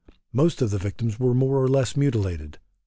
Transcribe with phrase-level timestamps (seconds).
[0.33, 2.57] Most of the victims were more or less mutilated.